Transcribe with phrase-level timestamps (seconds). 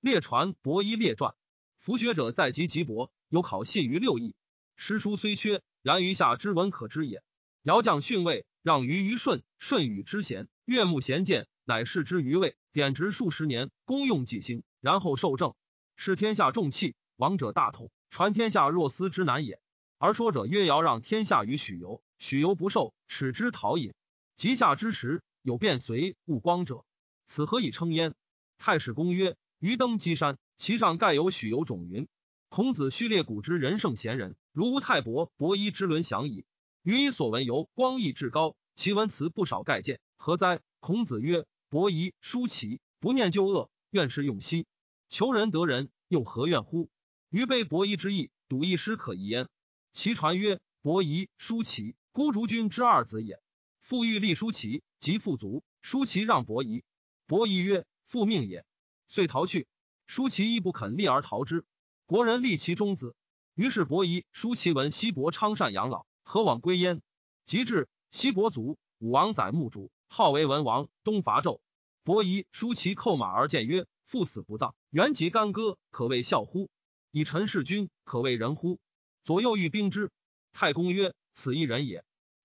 [0.00, 1.34] 列传伯夷列传。
[1.78, 4.34] 夫学者在籍吉伯，有考信于六艺。
[4.76, 7.22] 诗书虽缺，然余下之文可知也。
[7.62, 15.54] 尧将训位，让于于舜，舜与之贤，悦目贤见，乃视之于位，典职数十年，功用既兴，然后受政，
[15.96, 19.60] 是天下重器，王者大统，传天下若斯之难也。
[19.98, 23.94] 而说者曰：尧让天下于许由，许由不受，耻之逃也。
[24.34, 26.86] 及下之时，有变随勿光者，
[27.26, 28.14] 此何以称焉？
[28.56, 30.36] 太史公曰：余登基山。
[30.56, 32.06] 其上盖有许由种云。
[32.48, 36.44] 孔子序列古之人圣贤人，如吴太伯、伯夷之伦详矣。
[36.82, 40.60] 余以所闻由光义至高，其文辞不少盖见，何哉？
[40.80, 44.66] 孔子曰：伯夷、叔齐不念旧恶，愿是用兮。
[45.08, 46.90] 求人得人，又何怨乎？
[47.28, 49.48] 余悲伯夷之意，笃一诗可疑焉。
[49.92, 53.40] 其传曰：伯夷、叔齐，孤竹君之二子也。
[53.78, 56.82] 父欲立叔齐，即父卒，叔齐让伯夷。
[57.26, 58.64] 伯夷曰：父命也，
[59.10, 59.66] 遂逃去。
[60.06, 61.64] 叔齐亦不肯立而逃之，
[62.06, 63.16] 国人立其中子。
[63.56, 67.02] 于是伯夷、叔齐闻西伯昌善养老，何往归焉？
[67.44, 71.58] 及至，西伯卒，武王宰墓主，号为文王，东伐纣。
[72.04, 76.70] 伯夷、叔齐叩马而谏曰：“父死不葬，原及干戈，可谓孝乎？
[77.10, 78.78] 以臣弑君，可谓仁乎？”
[79.24, 80.12] 左右欲兵之，
[80.52, 82.04] 太公曰：“此一人也。”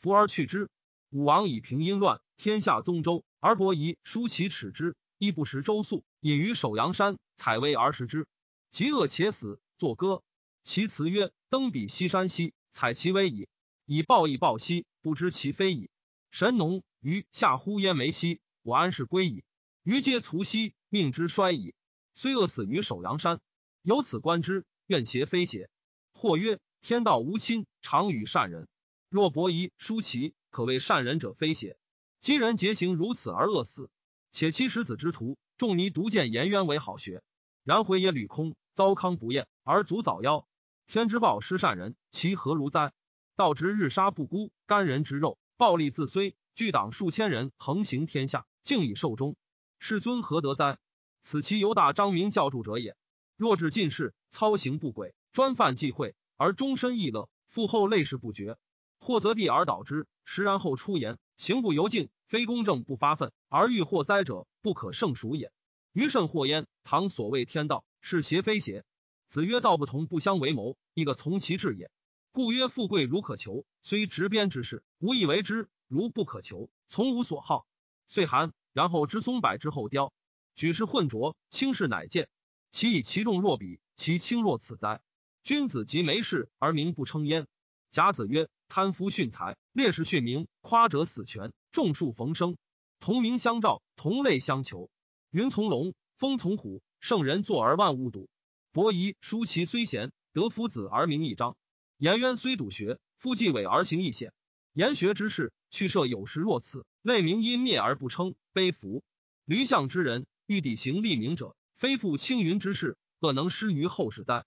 [0.00, 0.70] 弗而去之。
[1.10, 6.04] 武王以平阴乱，天下宗周，而伯夷、叔齐耻之，亦不食周粟。
[6.20, 8.26] 隐于首阳山，采薇而食之。
[8.70, 10.22] 极恶且死，作歌。
[10.62, 13.48] 其辞曰：“登彼西山兮，采其薇矣。
[13.84, 15.90] 以报亦报兮，不知其非矣。
[16.30, 19.44] 神农于夏乎焉眉兮，我安是归矣。
[19.84, 21.74] 于皆卒兮，命之衰矣。
[22.12, 23.40] 虽饿死于首阳山，
[23.82, 25.70] 由此观之，愿邪非邪？”
[26.12, 28.68] 或曰：“天道无亲，常与善人。
[29.08, 31.78] 若伯夷、叔齐，可谓善人者非邪？
[32.20, 33.88] 今人结行如此而饿死，
[34.36, 37.22] 且其十子之徒。”仲尼独见颜渊为好学，
[37.64, 40.44] 然回也履空，糟糠不厌，而卒早夭。
[40.86, 42.92] 天之报失善人，其何如哉？
[43.34, 49.36] 道之日杀不孤，干人之肉，暴力自虽，聚党数千人，横行天下，竟以寿终。
[49.78, 50.76] 世尊何得哉？
[51.22, 52.94] 此其犹大张明教主者也。
[53.38, 58.58] 若至进士，操行不轨，专犯忌讳，而终身逸乐，父后累事不绝，
[58.98, 64.46] 或则地而导之，时然后出言，行不由径，非公正不发愤，而欲获灾者。
[64.62, 65.52] 不可胜数也。
[65.92, 66.66] 余甚祸焉。
[66.82, 68.84] 唐所谓天道，是邪非邪？
[69.28, 71.88] 子曰：道不同，不相为谋，一个从其志也。
[72.32, 77.66] 故曰：富贵如可求，虽执鞭之事，无以为之；如不可求，从无所好。
[78.06, 80.12] 岁寒，然后知松柏之后凋。
[80.56, 82.28] 举世混浊，轻视乃见。
[82.72, 85.00] 其以其重若彼，其轻若此哉？
[85.44, 87.46] 君子及没事而名不称焉。
[87.92, 92.56] 甲子曰：贪夫殉财，烈士殉名，夸者死权，众数逢生。
[93.00, 94.88] 同名相照，同类相求。
[95.30, 96.80] 云从龙，风从虎。
[97.00, 98.30] 圣人坐而万物睹。
[98.72, 101.54] 伯夷、叔齐虽贤，得夫子而名一章。
[101.98, 104.32] 颜渊虽笃学，夫继伟而行一显。
[104.72, 109.04] 言学之士，去设有时若此，类名因灭而不称，悲服。
[109.44, 114.46] 驴象之人，欲抵行立名者，非复青云之事，恶能施于后世哉？